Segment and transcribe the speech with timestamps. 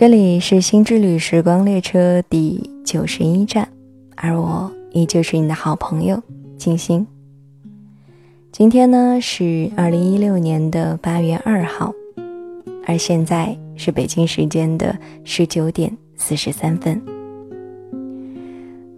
[0.00, 3.68] 这里是新之旅时光列车第九十一站，
[4.16, 6.18] 而我依旧是你的好朋友
[6.56, 7.06] 静心。
[8.50, 11.92] 今天呢是二零一六年的八月二号，
[12.86, 16.98] 而现在是北京时间的十九点四十三分。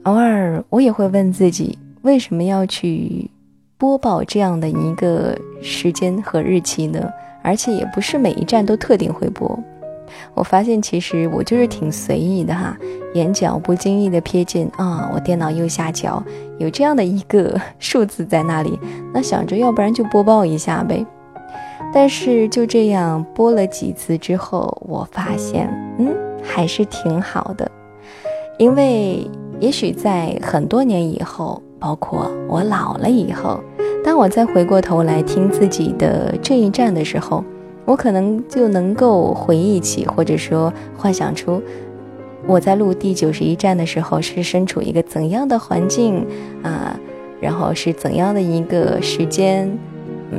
[0.05, 3.29] 偶尔我也会问自己，为什么要去
[3.77, 7.11] 播报这样的一个时间和日期呢？
[7.43, 9.59] 而且也不是每一站都特定会播。
[10.34, 12.76] 我发现其实我就是挺随意的哈，
[13.14, 16.22] 眼角不经意的瞥见啊，我电脑右下角
[16.58, 18.79] 有这样的一个 数字在那里，
[19.12, 21.04] 那想着要不然就播报一下呗。
[21.93, 27.71] 但是就这样播了几次之后，我发现嗯还是挺好的，
[28.58, 33.60] 因为也许在很多年以后，包括我老了以后，
[34.02, 37.44] 当我再回过头来听自己的这一站的时候。
[37.84, 41.61] 我可能就能够回忆起，或者说幻想出，
[42.47, 46.25] 我在录第九十一站的时候是身处一个怎样的环境
[46.62, 46.98] 啊，
[47.41, 49.69] 然后是怎样的一个时间，
[50.30, 50.38] 嗯，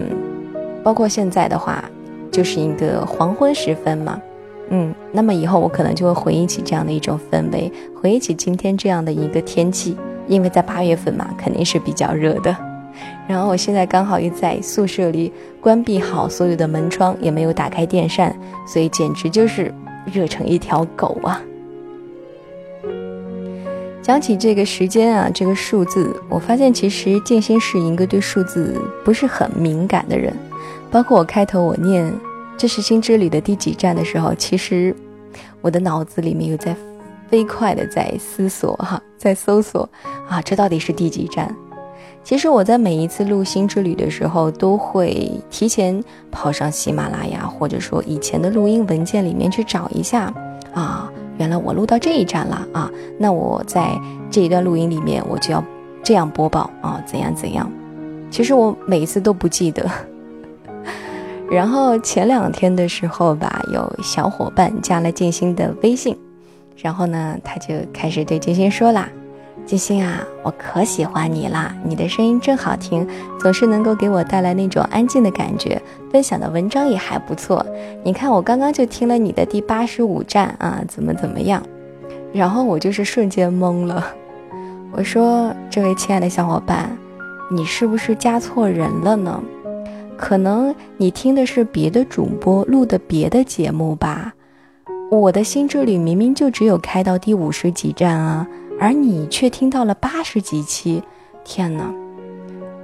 [0.83, 1.83] 包括现在的话，
[2.31, 4.21] 就是一个黄昏时分嘛，
[4.69, 7.71] 嗯，那么以后我可能就会回忆起这样的一种氛围，
[8.01, 12.55] 回忆起今天这样的一个天气，因为在八月份嘛，肯定是比较热的。
[13.27, 18.35] 然后我现在刚好又在宿舍里关闭好所有的门窗，也没有打开电扇，
[18.67, 19.73] 所以简直就是
[20.11, 21.41] 热成一条狗啊！
[24.01, 30.33] 讲起这个时间啊，这个数字，我发现其实静心是一个对数字不是很敏感的人。
[30.91, 32.13] 包括我开头我念
[32.57, 34.93] 这是新之旅的第几站的时候，其实
[35.61, 36.75] 我的脑子里面有在
[37.29, 39.89] 飞快的在思索哈，在搜索
[40.27, 41.55] 啊，这到底是第几站？
[42.23, 50.33] 其实我在每一次录新之旅的时候，都会提前跑上喜马拉雅，或者说以前的录音文件里面去找一下，
[50.73, 53.91] 啊，原来我录到这一站了啊，那我在
[54.31, 55.61] 这一段录音里面，我就要
[56.01, 57.69] 这样播报啊，怎样怎样。
[58.31, 59.85] 其实我每一次都不记得。
[61.51, 66.17] 然后前两天的时候吧，有小伙伴加了静心的微信，
[66.77, 69.09] 然后呢，他就开始对静心说啦。
[69.65, 71.73] 金星啊，我可喜欢你啦！
[71.85, 73.07] 你的声音真好听，
[73.39, 75.81] 总是能够给我带来那种安静的感觉。
[76.11, 77.65] 分享的文章也还不错。
[78.03, 81.63] 你看，我刚刚就听了你的第八十五站啊，怎么怎么样？
[82.33, 84.05] 然后我就是瞬间懵了。
[84.91, 86.95] 我说：“这位亲爱的小伙伴，
[87.49, 89.41] 你是不是加错人了呢？
[90.17, 94.33] 可能你听的是别的主播录的别的节目吧？
[95.09, 98.45] 我的心之旅明明就只有开到第五十几站啊！”
[98.83, 101.01] 而你却听到了八十几期，
[101.45, 101.89] 天哪！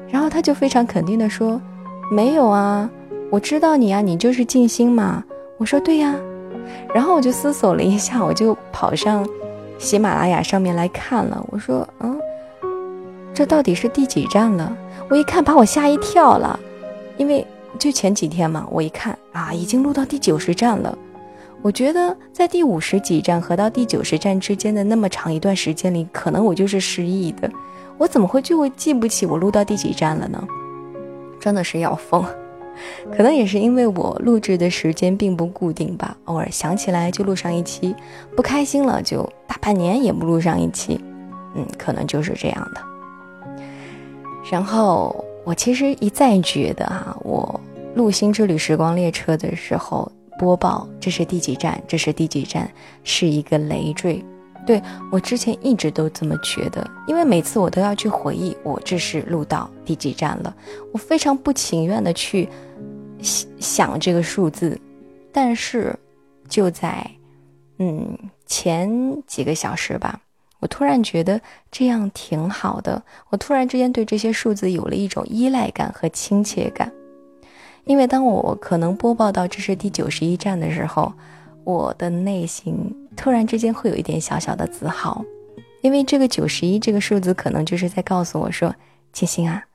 [0.07, 1.61] 然后他就非常肯定的说
[2.09, 2.89] ：“没有啊，
[3.29, 5.21] 我知道你啊，你就是静心嘛。”
[5.59, 6.15] 我说：“对呀。”
[6.95, 9.27] 然后我就思索了一下，我就跑上
[9.77, 11.45] 喜马拉雅上面来看了。
[11.49, 12.17] 我说：“嗯，
[13.33, 14.73] 这到底是第几站了？”
[15.11, 16.57] 我一看，把我吓一跳了，
[17.17, 17.45] 因为
[17.77, 20.97] 就前几天嘛，我一看啊，已经录到第九十站了。
[21.61, 27.51] 我觉得在第五十几站和到第九十站之间的那么长一段时间里，可能我就是失忆的。
[27.97, 30.41] 我怎么会就会记不起我录到第几站了呢？
[31.37, 32.23] 真的是要疯。
[33.11, 37.93] 可能也是因为我录制的时间并不固定吧，偶尔想起来就录上一期，
[38.37, 40.97] 不开心了就大半年也不录上一期。
[41.55, 42.81] 嗯，可能就是这样的。
[44.49, 47.59] 然后我其实一再觉得啊，我
[47.95, 50.09] 录《新之旅时光列车》的时候。
[50.39, 51.79] 播报这是第几站？
[51.85, 52.71] 这是第几站？
[53.03, 54.23] 是一个累赘。
[54.65, 60.55] 对我之前一直都这么觉得，因为每次我都要去回忆，我这是录到第几站了。
[60.93, 62.47] 我非常不情愿的去
[63.21, 64.79] 想这个数字，
[65.31, 65.97] 但是
[66.47, 67.05] 就在
[67.79, 68.89] 嗯前
[69.25, 70.21] 几个小时吧，
[70.59, 73.01] 我突然觉得这样挺好的。
[73.29, 76.91] 我突然之间对这些数字有了一种依赖感和亲切感。
[77.89, 81.11] 因为当我可能播报到这是第九十一站的时候，
[81.63, 82.75] 我的内心
[83.17, 85.25] 突然之间会有一点小小的自豪，
[85.81, 88.71] 因为这个九十一这个数字可能就是在告诉我说
[89.11, 89.65] ：“金星啊，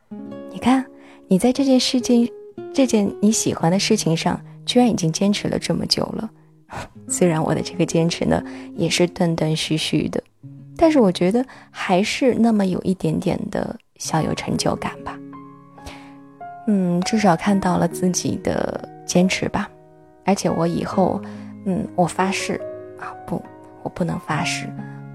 [0.52, 0.86] 你看
[1.26, 2.30] 你在这件事情、
[2.72, 6.30] 这件你喜欢的事情上，居然已经坚持了这么久了。
[7.10, 8.40] 虽然我的这个坚持呢
[8.76, 10.22] 也是断断续续的，
[10.76, 15.18] 但是我觉得还是那么有一点点的小有成就感吧。”
[16.66, 19.68] 嗯，至少看到了自己的坚持吧，
[20.24, 21.20] 而且我以后，
[21.66, 22.54] 嗯，我发誓
[22.98, 23.42] 啊，不，
[23.82, 24.66] 我不能发誓，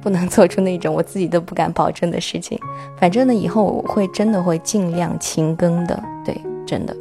[0.01, 2.60] 不能做出那种我自己都不敢保证的事情。
[2.98, 6.96] 反正呢，以后我会真的会尽量勤更的，对，真的。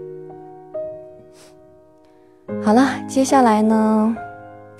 [2.64, 4.16] 好了，接下来呢，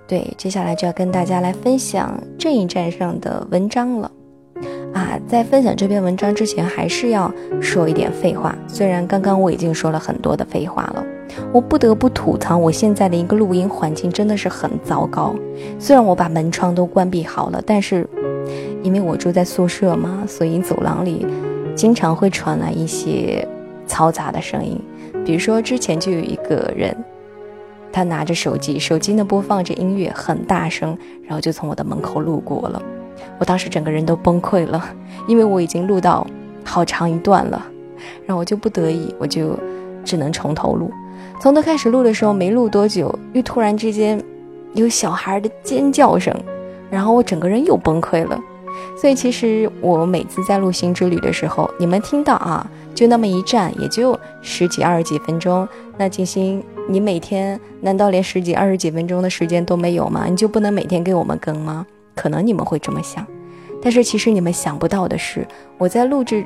[0.07, 4.11] 对，接下来就要跟大家来分享这一站上的文章了。
[4.95, 8.57] 啊，在分享这篇文章之前，还是要说一点废话。
[8.67, 11.05] 虽然刚刚我已经说了很多的废话了，
[11.53, 15.35] 我不得不吐槽我现在的一个录音环境真的是很糟糕。
[15.79, 18.09] 虽然我把门窗都关闭好了，但是
[18.83, 21.27] 因为我住在宿舍嘛，所以走廊里
[21.75, 23.47] 经常会传来一些
[23.87, 24.81] 嘈杂的声音。
[25.25, 26.97] 比如说之前就有一个人，
[27.93, 32.83] 他拿着手机，手机呢播放着音乐很大声，然后就从我的门口路过了。
[33.39, 34.85] 我当时整个人都崩溃了，
[35.27, 36.27] 因为我已经录到
[36.65, 37.65] 好长一段了，
[38.27, 39.59] 然后我就不得已，我就
[40.05, 40.91] 只能从头录。
[41.41, 44.23] 从头开始录的时候，没录多久，又突然之间
[44.75, 46.35] 有小孩的尖叫声，
[46.91, 48.39] 然后我整个人又崩溃了。
[48.97, 55.67] 所以其实我每次在录《新之旅》的时候，你们听到啊，就那么一站，也就十几二十几分钟。
[55.97, 60.27] 那静心，你每天难道连十几二十几分钟的时间都没有吗？
[60.29, 61.87] 你就不能每天给我们更吗？
[62.19, 63.25] 可能你们会这么想，
[63.81, 65.47] 但是其实你们想不到的是，
[65.79, 66.45] 我在录制，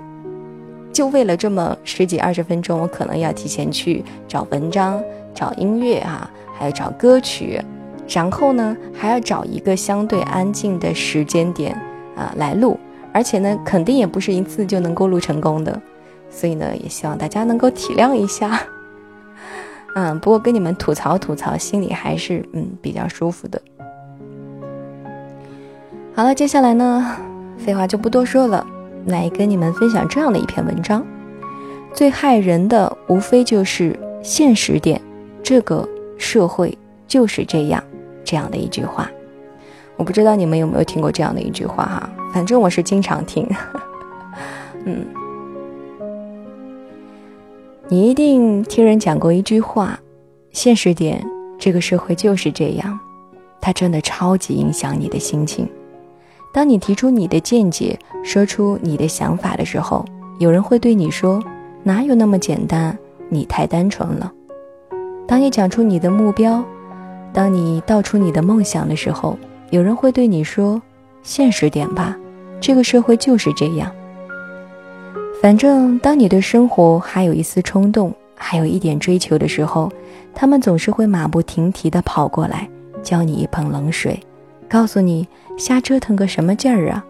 [0.92, 5.02] 就为了这么十几二十分钟，我可能要提前去找文章、
[5.34, 7.58] 找音乐啊，还要找歌曲，
[8.06, 11.74] 然后呢，还要找一个相对安静的时间点
[12.14, 12.78] 啊来录，
[13.10, 15.80] 而且呢，肯定也不是一次就能够录成功的，
[16.28, 18.60] 所以呢，也希望大家能够体谅一下。
[19.96, 23.58] 嗯，不过跟你们吐槽吐槽，心里还是嗯比较舒服的。
[26.14, 27.16] 好了，接下来呢，
[27.56, 28.66] 废话就不多说了，
[29.06, 31.02] 来跟你们分享这样的一篇文章。
[31.94, 35.00] 最害人的无非就是现实点，
[35.42, 35.88] 这个
[36.18, 36.76] 社会
[37.08, 37.82] 就是这样，
[38.22, 39.10] 这样的一句话。
[39.96, 43.48] 我不知道你们有没有听过这样的一句话哈，反正我是经常听。
[44.84, 45.06] 嗯，
[47.88, 49.98] 你一定听人讲过一句话：
[50.50, 51.24] 现实点，
[51.58, 53.00] 这个社会就是这样，
[53.62, 55.66] 它真的超级影响你的心情。
[56.52, 60.04] 当你提出你的见解，说出你的想法的时候，
[60.38, 61.42] 有人会对你说
[61.82, 62.96] ：“哪有那么简单？
[63.30, 64.30] 你太单纯了。”
[65.26, 66.62] 当你讲出你的目标，
[67.32, 69.38] 当你道出你的梦想的时候，
[69.70, 70.80] 有人会对你说
[71.24, 72.14] ：“现实点吧，
[72.60, 73.90] 这个社会就是这样。”
[75.40, 79.90] 反正当你对生活还有一丝冲动，还有一点追求的时候，
[80.34, 82.68] 他们总是会马不停蹄地跑过来，
[83.02, 84.20] 浇你一盆冷水。
[84.72, 85.28] 告诉你，
[85.58, 87.04] 瞎折腾个什么劲儿啊！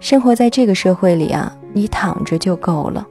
[0.00, 3.06] 生活在这个社会里啊，你躺着就够了。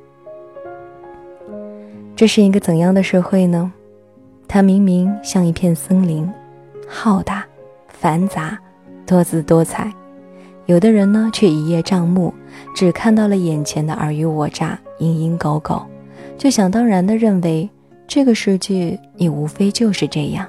[2.14, 3.72] 这是一个怎样的社会呢？
[4.50, 6.30] 它明明像一片森林，
[6.86, 7.46] 浩大、
[7.88, 8.60] 繁杂、
[9.06, 9.90] 多姿多彩。
[10.66, 12.34] 有的人呢，却一叶障目，
[12.76, 15.82] 只看到了眼前的尔虞我诈、蝇营狗苟，
[16.38, 17.70] 就想当然地认为
[18.10, 20.46] 这个世界也无非就是这样。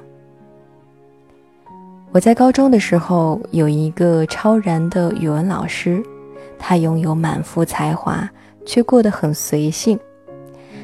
[2.13, 6.01] 我在高中的时候有一个超然的语文老师，
[6.57, 8.27] 他拥有满腹才华，
[8.65, 9.99] 却过得很随性。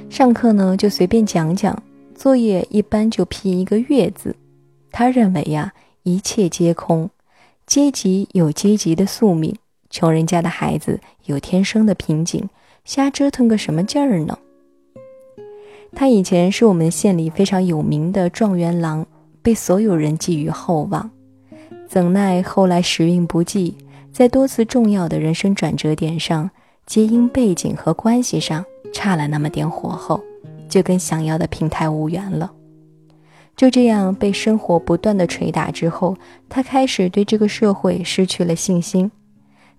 [0.09, 1.81] 上课呢就随便讲讲，
[2.13, 4.35] 作业一般就批一个“月”字。
[4.91, 5.73] 他认为呀，
[6.03, 7.09] 一切皆空，
[7.65, 9.55] 阶级有阶级的宿命，
[9.89, 12.47] 穷人家的孩子有天生的瓶颈，
[12.85, 14.37] 瞎折腾个什么劲儿呢？
[15.95, 19.03] 他以前是我们县里非常有名的状元郎。
[19.43, 21.11] 被所有人寄予厚望，
[21.87, 23.77] 怎奈后来时运不济，
[24.11, 26.49] 在多次重要的人生转折点上，
[26.85, 30.23] 皆因背景和关系上差了那么点火候，
[30.69, 32.51] 就跟想要的平台无缘了。
[33.55, 36.17] 就这样被生活不断的捶打之后，
[36.49, 39.11] 他开始对这个社会失去了信心。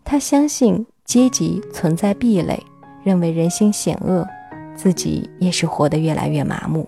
[0.04, 2.62] 他相信阶级存在壁垒，
[3.02, 4.28] 认为人心险恶，
[4.76, 6.86] 自己也是活得越来越麻木。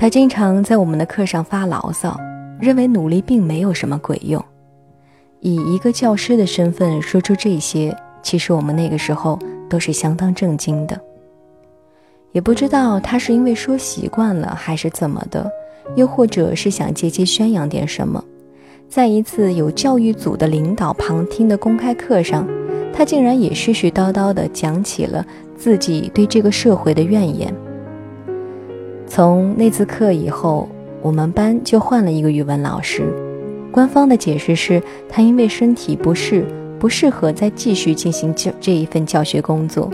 [0.00, 2.18] 他经常在我们的课上发牢骚，
[2.58, 4.42] 认为努力并没有什么鬼用。
[5.40, 9.38] 以一个教师的身份说出这些，其实我们那个时候
[9.68, 10.98] 都是相当震惊的。
[12.32, 15.46] 也不知道他是因为说习惯了，还是怎么的，
[15.96, 18.24] 又或者是想借机宣扬点什么。
[18.88, 22.48] 在一次有教育组的领导旁听的公开课上，
[22.90, 25.22] 他竟然也絮絮叨叨地讲起了
[25.58, 27.54] 自己对这个社会的怨言。
[29.10, 30.68] 从那次课以后，
[31.02, 33.02] 我们班就换了一个语文老师。
[33.72, 36.46] 官方的解释是他因为身体不适，
[36.78, 39.90] 不适合再继续进行教这一份教学工作。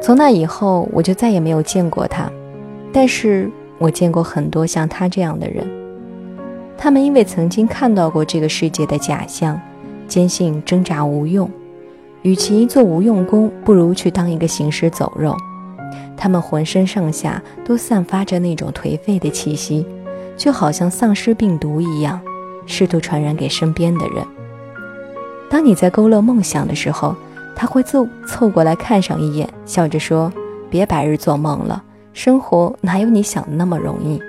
[0.00, 2.32] 从那以后，我就再也没有见过他。
[2.94, 5.68] 但是我见过很多像他这样的人，
[6.78, 9.60] 他们因为曾经看到过这个世界的假象，
[10.08, 11.46] 坚信挣扎无用，
[12.22, 15.36] 与其做无用功，不如去当一个行尸走肉。
[16.16, 19.86] 他们浑身上下都散发着那种颓废的气息，
[20.36, 22.20] 就好像丧尸病毒一样，
[22.66, 24.24] 试图传染给身边的人。
[25.50, 27.14] 当你在勾勒梦想的时候，
[27.54, 30.32] 他会凑凑过来看上一眼，笑着说
[30.70, 34.20] ：“别白日做梦了，生活哪有你想的那么容易。”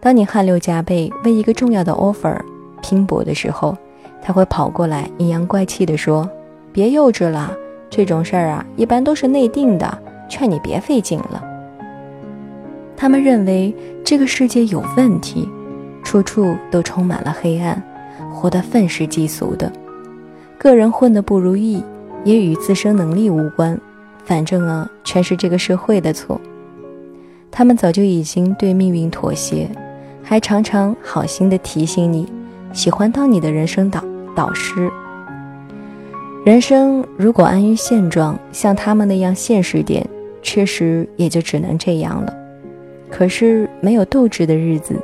[0.00, 2.36] 当你汗流浃背为一个重要的 offer
[2.82, 3.76] 拼搏的时候，
[4.22, 6.28] 他会跑过来阴阳怪气地说
[6.72, 7.52] ：“别幼稚了，
[7.88, 11.42] 这种事儿啊，一般都是内定的，劝你别费劲了。”
[12.96, 15.48] 他们认为这个世界有问题，
[16.02, 17.82] 处处都充满了黑暗，
[18.32, 19.72] 活得愤世嫉俗的，
[20.58, 21.82] 个人混得不如意。
[22.24, 23.80] 也与自身能力无关，
[24.24, 26.38] 反正啊，全是这个社会的错。
[27.48, 29.70] 他们早就已经对命运妥协，
[30.20, 32.26] 还常常好心的提醒你，
[32.72, 34.02] 喜欢当你的人生导
[34.34, 34.90] 导师。
[36.44, 40.04] 人生如果安于现状，像他们那样现实点，
[40.42, 42.34] 确实也就只能这样了。
[43.10, 44.94] 可是没有斗志的日子，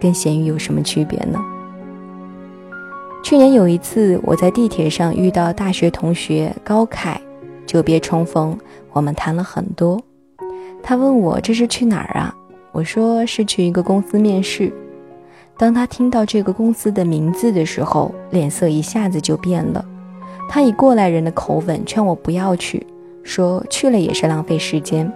[0.00, 1.38] 跟咸鱼有什么区别呢？
[3.22, 7.20] 去年有一次，我在地铁上遇到大学同学高凯，
[7.64, 8.58] 久别重逢，
[8.92, 9.98] 我们谈了很多。
[10.82, 12.34] 他问我这是去哪儿啊？
[12.72, 14.72] 我说是去一个公司面试。
[15.56, 19.82] 当他听到这个公司的名字的时候，脸色一下子就变了。
[20.50, 22.86] 他以过来人的口吻劝我不要去，
[23.24, 25.10] 说去了也是浪费时间。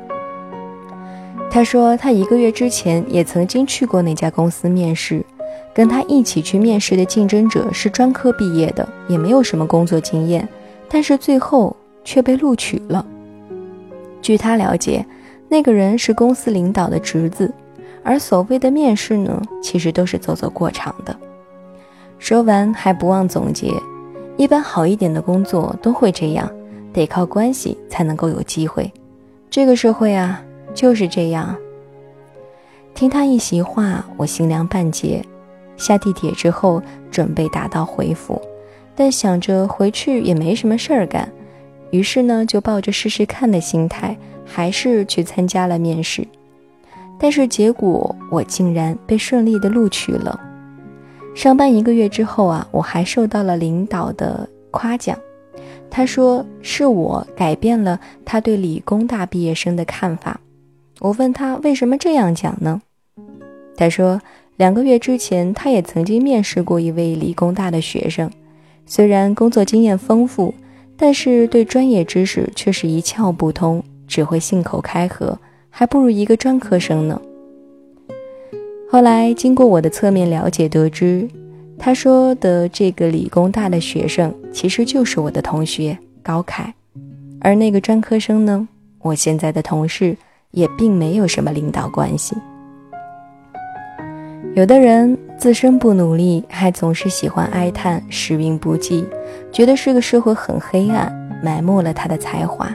[1.50, 5.24] 他说他一个月之前也曾经去过那家公司面试。
[5.74, 10.48] 跟他一起去面试的竞争者是专科毕业的，也没有什么工作经验，
[10.88, 13.06] 但是最后却被录取了。
[14.20, 15.06] 据他了解，
[15.48, 17.52] 那个人是公司领导的侄子，
[18.02, 21.16] 而所谓的面试呢，其实都是走走过场的。
[22.18, 23.72] 说完还不忘总结：
[24.36, 26.50] 一般好一点的工作都会这样，
[26.98, 28.92] 得靠关系才能够有机会。
[29.48, 30.42] 这个社会啊，
[30.74, 31.56] 就是这样。
[32.92, 35.24] 听他一席话，我心凉半截。
[35.76, 38.42] 下地铁之后，准备打道回府，
[38.96, 41.30] 但想着回去也没什么事儿干，
[41.92, 46.26] 于是呢，就抱着试试看的心态，还是去参加了面试。
[47.20, 50.38] 但是结果，我竟然被顺利的录取了。
[51.34, 55.16] 上班一个月之后啊，我还受到了领导的夸奖，
[55.90, 60.40] 他说是我改变了他对理工大毕业生的看法。
[61.00, 62.80] 我问他为什么这样讲呢？
[63.76, 64.20] 他说。
[64.58, 68.28] 两个月之前，他也曾经面试过一位理工大的学生，
[68.86, 70.52] 虽然工作经验丰富，
[70.96, 75.38] 但是对专业知识却是一窍不通，只会信口开河，
[75.70, 77.22] 还不如一个专科生呢。
[78.90, 81.28] 后来经过我的侧面了解，得知
[81.78, 86.74] 他说的这个理工大的学生其实就是我的同学高凯，
[87.40, 88.66] 而那个专科生呢，
[89.00, 90.16] 我现在的同事
[90.50, 92.36] 也并没有什么领导关系。
[94.54, 99.06] 有的人自身不努力，还总是喜欢哀叹时运不济，
[99.52, 102.74] 觉得这个社会很黑暗，埋没了他的才华，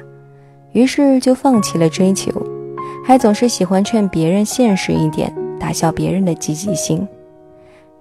[0.71, 2.31] 于是就放弃了追求，
[3.05, 7.05] 还总是喜欢劝别人现实一点，打消别人的积极性。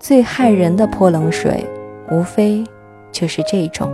[0.02, 1.64] 最害人的泼冷水，
[2.10, 2.64] 无非
[3.12, 3.88] 就是这种。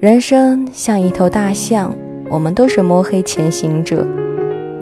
[0.00, 1.94] 人生像一头大象，
[2.30, 4.06] 我们都是摸黑前行者，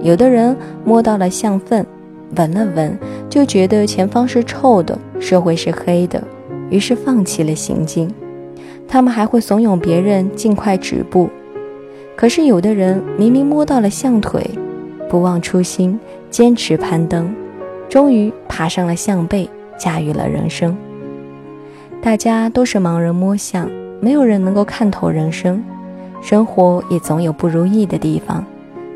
[0.01, 1.85] 有的人摸到了象粪。
[2.37, 2.97] 闻了闻，
[3.29, 6.23] 就觉得前方是臭的，社会是黑的，
[6.71, 8.09] 于是放弃了行进。
[8.87, 11.29] 他们还会怂恿别人尽快止步。
[12.15, 14.49] 可是有的人明明摸到了象腿，
[15.11, 15.99] 不忘初心，
[16.31, 17.35] 坚持攀登，
[17.89, 20.77] 终于爬上了象背，驾驭了人生。
[22.01, 23.69] 大家都是盲人摸象，
[24.01, 25.61] 没有人能够看透人生。
[26.23, 28.45] 生活也总有不如意的地方，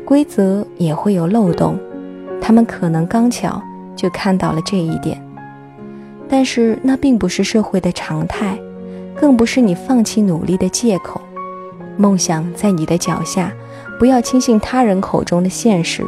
[0.05, 1.77] 规则也会有漏洞。
[2.41, 3.61] 他们可能刚巧
[3.97, 5.21] 就看到了这一点，
[6.29, 8.57] 但是那并不是社会的常态，
[9.13, 11.19] 更不是你放弃努力的借口。
[11.97, 13.51] 梦想在你的脚下，
[13.99, 16.05] 不要轻信他人口中的现实，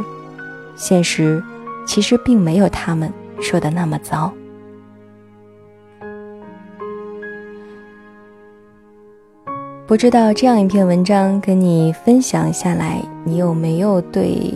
[0.78, 1.44] 现实
[1.86, 3.12] 其实并没有他们
[3.42, 4.32] 说的那么糟。
[9.88, 14.54] 不知道这样一篇文章跟你分享下来，你有没有对？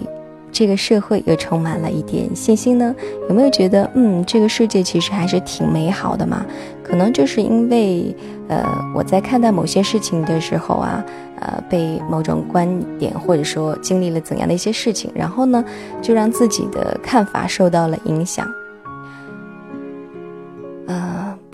[0.50, 2.96] 这个社会又充满了一点信心呢？
[3.28, 6.46] 有没有觉得，嗯，这个世界其实还是挺美好的嘛？
[6.82, 8.16] 可能就是因为，
[8.48, 8.66] 呃，
[8.96, 11.04] 我在看待某些事情的时候啊，
[11.42, 15.62] 呃，被某种观点或者说经历了怎样的一些事情，然后呢，
[16.02, 18.50] 就让自己的看法受到了影响。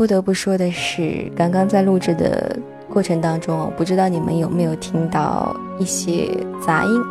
[0.01, 2.57] 不得不说的是，刚刚在录制的
[2.91, 6.27] 过程当中，我不知道你们有没有听到一些
[6.59, 7.03] 杂音。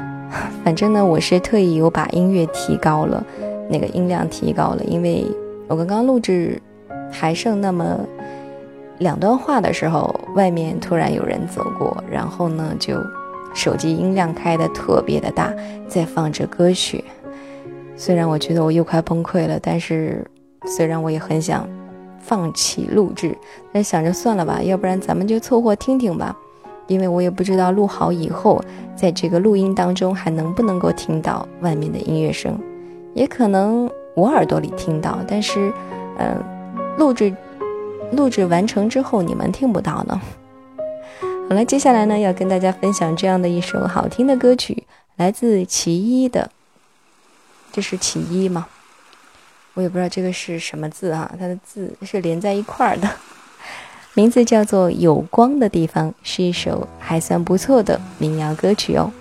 [0.62, 3.24] 反正呢，我是特意有把音乐提高了，
[3.66, 5.24] 那个音量提高了，因为
[5.68, 6.60] 我刚刚录制
[7.10, 7.98] 还剩那么
[8.98, 13.02] 两段话的时候，外面突然有人走过，然后呢就
[13.54, 15.50] 手机音量开的特别的大，
[15.88, 17.02] 在放着歌曲。
[17.96, 20.22] 虽然我觉得我又快崩溃了，但是
[20.66, 21.66] 虽然我也很想
[22.26, 23.36] 放弃录制，
[23.72, 26.34] 但想着算了吧，要不然咱们就凑合听听吧。
[26.86, 28.62] 因为我也不知道录好以后，
[28.94, 32.58] 在这个录音当中还能不能够听到外面的音乐声，
[33.14, 35.72] 也可能我耳朵里听到，但是，
[36.18, 36.42] 嗯，
[36.98, 37.34] 录制
[38.12, 40.20] 录制完成之后你们听不到呢。
[41.48, 44.84] 好了，接下来呢要跟大家分享这样的一首好听的歌曲，
[45.16, 46.50] 来自其一的，
[47.72, 48.66] 这是其一吗？
[49.74, 53.08] 我也不知道这个是什么字哈，它的字是连在一块儿的。
[54.14, 59.12] 名字叫做《有光的地方》，是一首还算不错的民谣歌曲哦。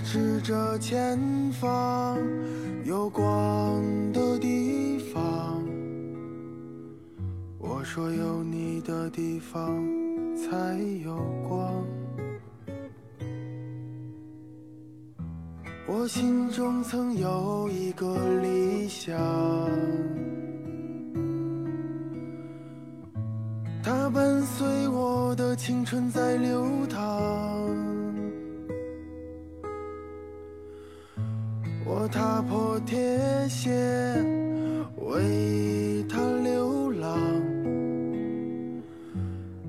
[0.00, 1.18] 指着前
[1.52, 2.18] 方
[2.84, 5.62] 有光的地方。
[7.58, 9.84] 我说有你的地方
[10.36, 10.56] 才
[11.04, 11.16] 有
[11.48, 11.84] 光。
[15.86, 19.18] 我心中曾有一个理想。
[23.82, 27.67] 它伴随我的青春在流淌，
[31.90, 32.98] 我踏破铁
[33.48, 33.72] 鞋
[34.96, 37.18] 为他流浪，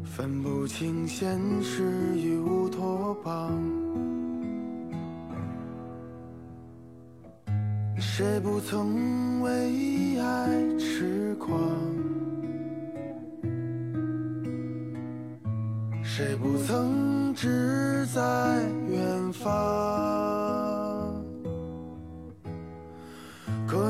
[0.04, 1.82] 分不清现实
[2.18, 3.58] 与乌托邦。
[7.98, 11.58] 谁不曾为爱痴狂？
[16.04, 18.22] 谁不曾志在
[18.90, 19.89] 远方？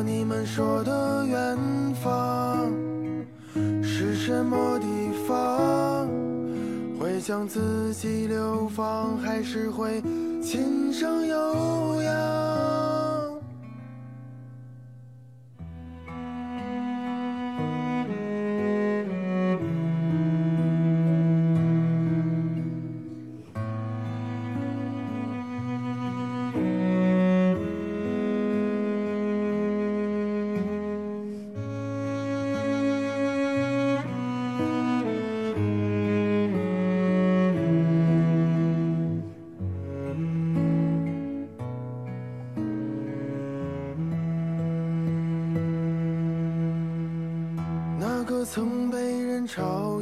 [0.10, 1.56] 你们说的远
[2.02, 2.74] 方
[3.84, 4.86] 是什么地
[5.28, 6.08] 方？
[7.00, 10.02] 会将自己流放，还是会
[10.42, 12.39] 琴声悠扬？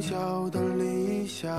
[0.00, 1.52] 小的理想，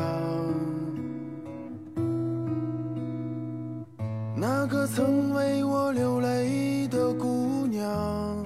[4.34, 8.46] 那个曾为我流泪的姑娘，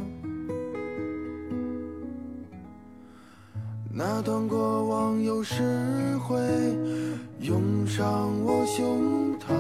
[3.92, 5.44] 那段过往有。
[5.44, 5.62] 时
[6.20, 6.40] 会
[7.42, 9.54] 涌上我胸膛，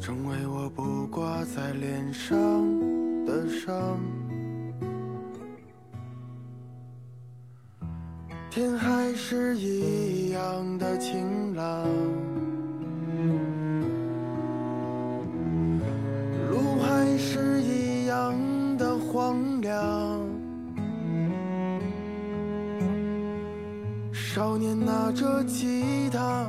[0.00, 2.32] 成为我不挂在脸上
[3.26, 3.98] 的伤。
[8.54, 11.88] 天还是一样的晴朗，
[16.52, 18.32] 路还是一样
[18.78, 20.20] 的荒凉。
[24.12, 26.48] 少年拿着吉他，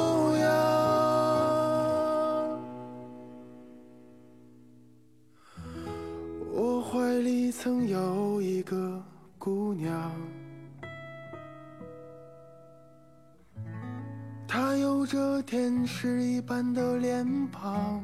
[15.51, 18.01] 天使一般的脸庞，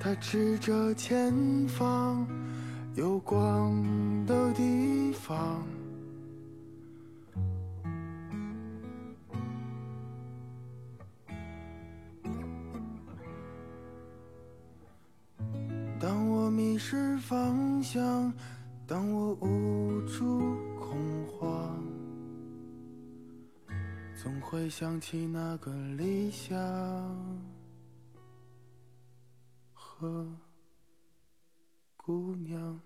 [0.00, 1.32] 他指着前
[1.68, 2.26] 方
[2.96, 3.80] 有光
[4.26, 5.62] 的地方。
[16.00, 18.32] 当我迷失方向，
[18.84, 20.55] 当我无助
[24.48, 26.56] 会想起那个理想
[29.72, 30.24] 和
[31.96, 32.80] 姑娘。